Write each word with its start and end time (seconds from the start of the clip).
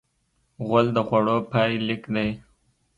غول 0.67 0.87
د 0.95 0.97
خوړو 1.07 1.37
پای 1.51 1.71
لیک 1.87 2.03
دی. 2.15 2.29